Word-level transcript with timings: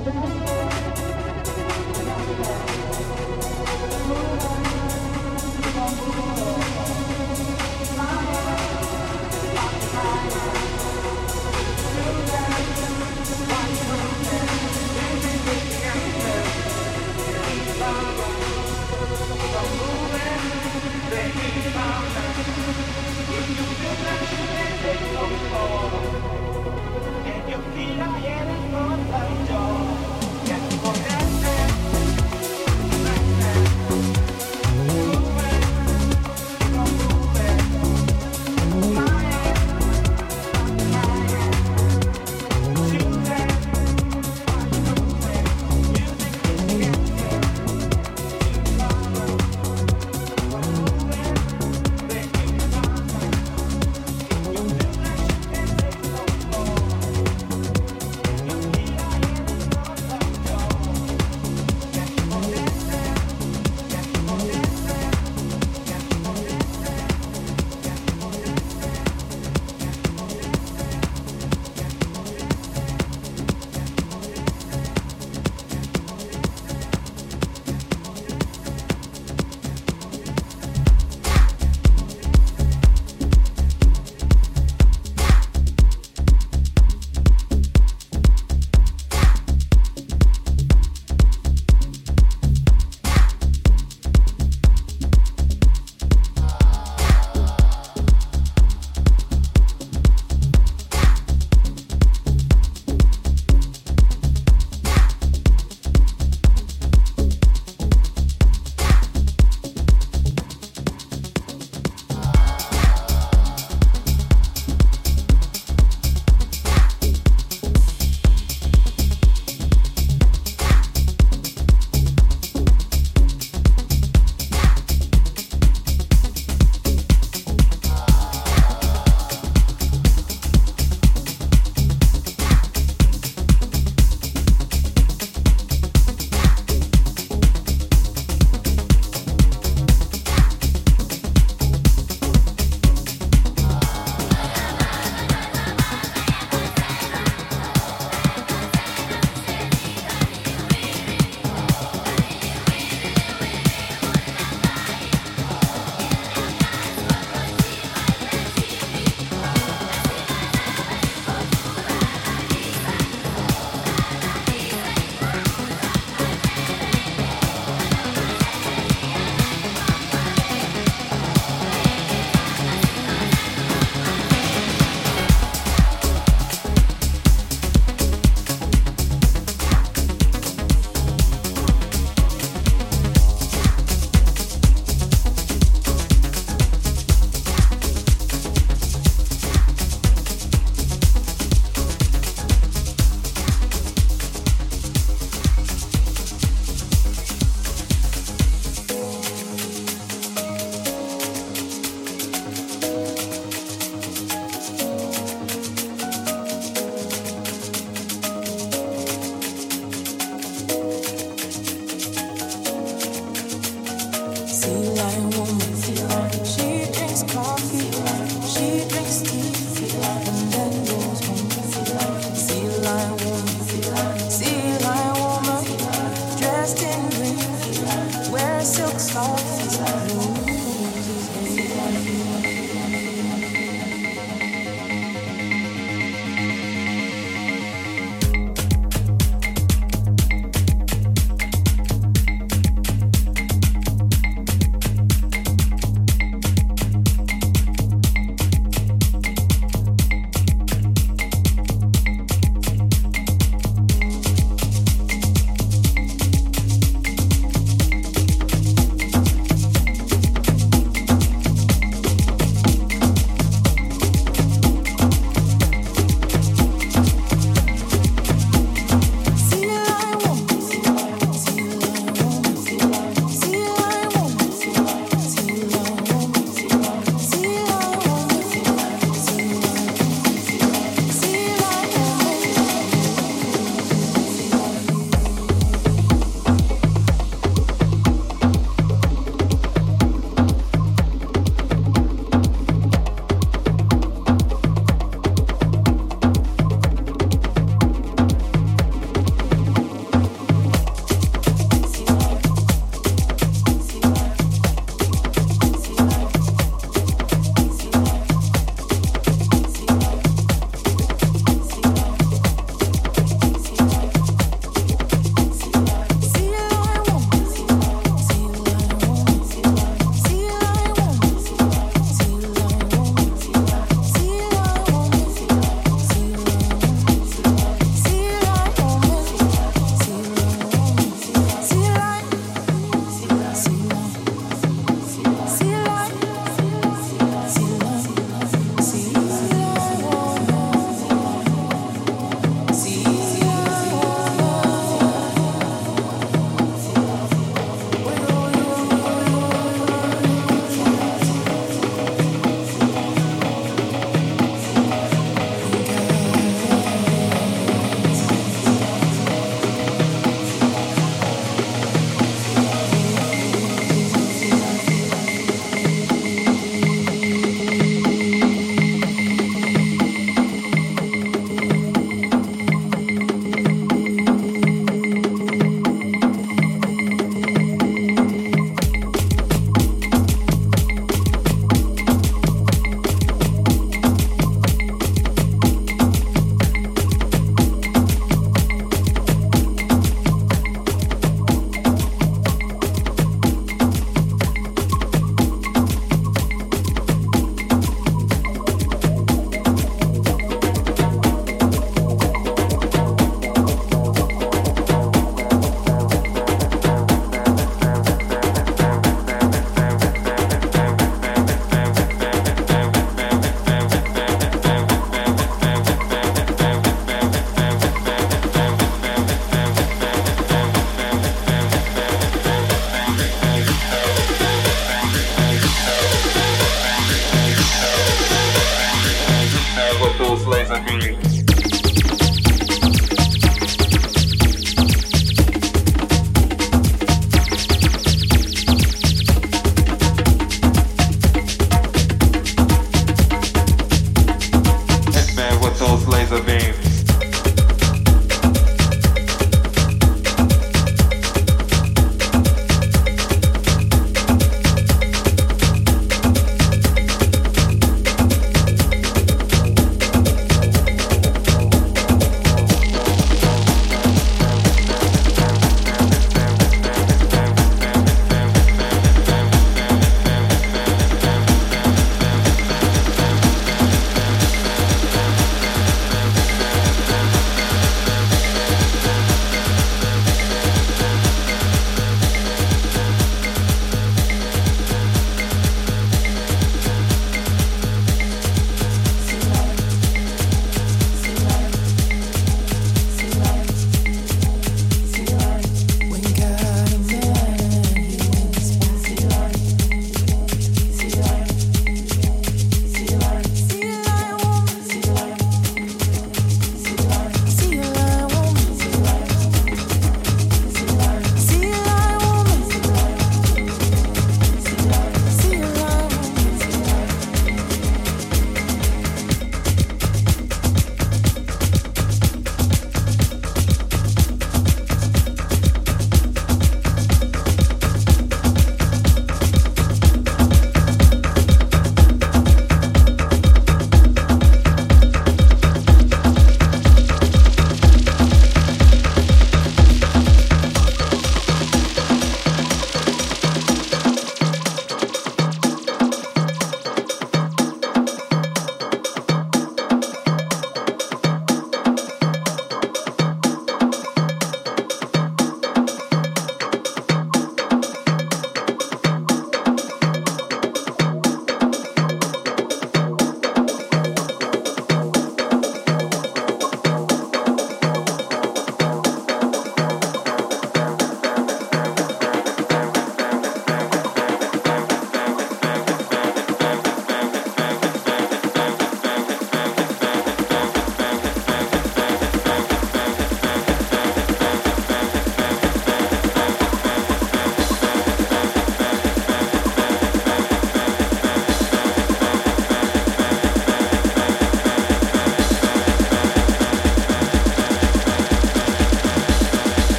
Thank 0.00 0.36
you. 0.36 0.41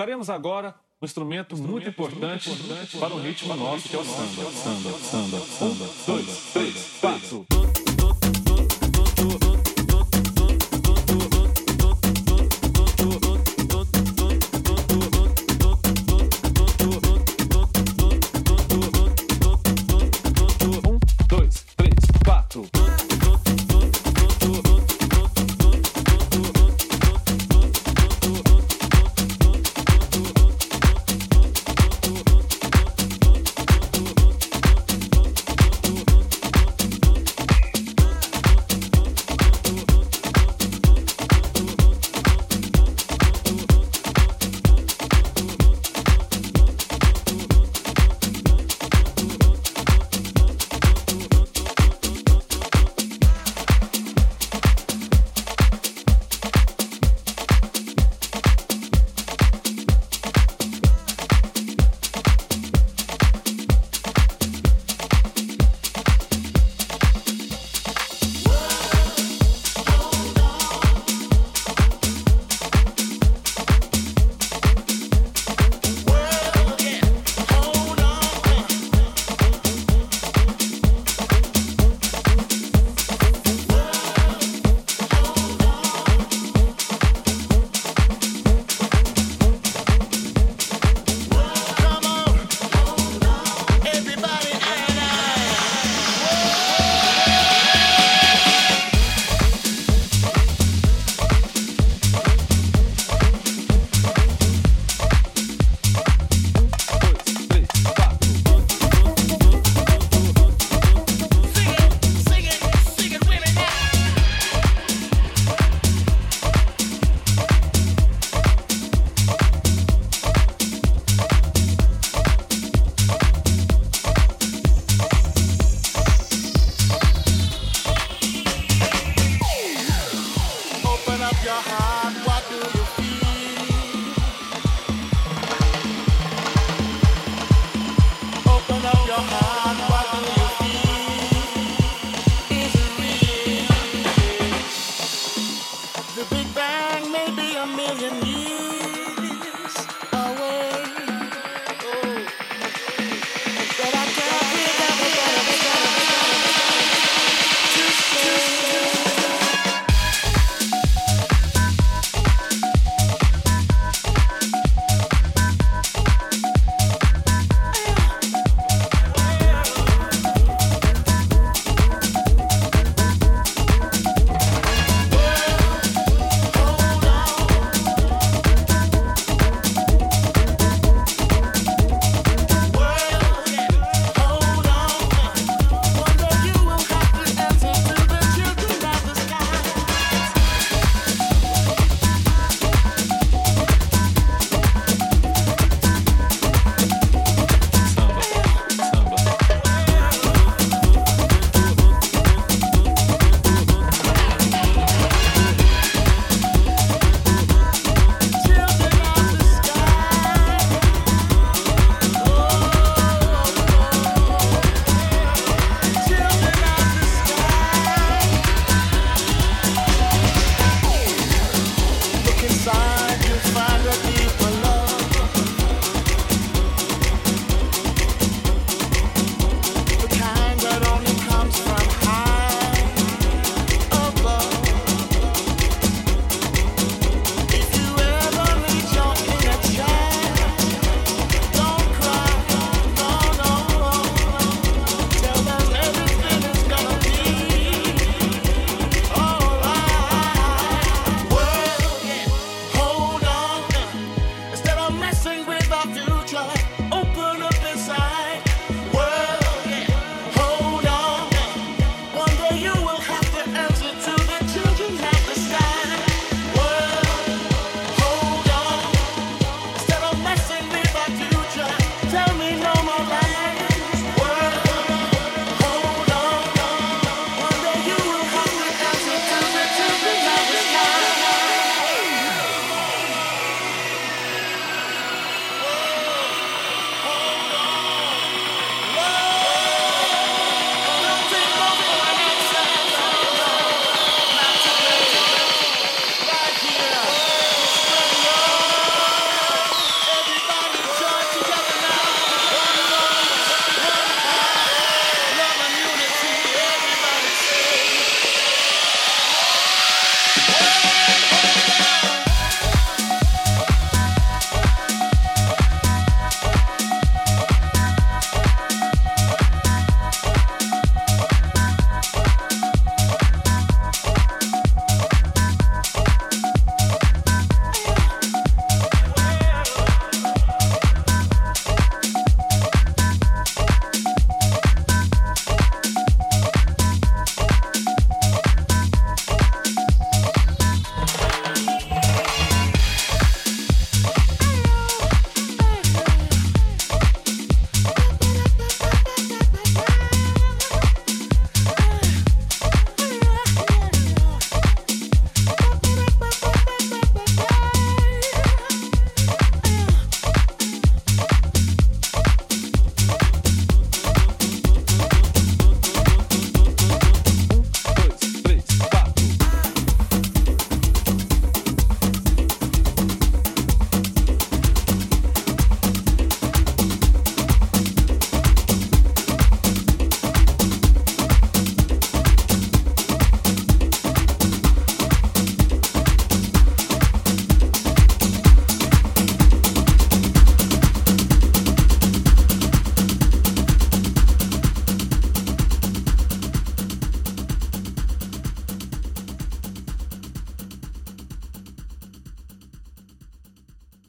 Tocaremos 0.00 0.30
agora 0.30 0.74
um 1.02 1.04
instrumento, 1.04 1.54
instrumento 1.54 1.72
muito 1.72 1.88
importante, 1.90 2.48
importante 2.48 2.96
para 2.96 3.12
é 3.12 3.16
o 3.16 3.18
ritmo 3.20 3.54
nosso, 3.54 3.86
que 3.86 3.94
é 3.94 3.98
o 3.98 4.04
samba. 4.04 4.50
Samba, 4.50 4.98
samba, 4.98 5.38
samba. 5.44 5.90
Dois, 6.06 6.52
três, 6.54 6.98
quatro. 6.98 7.59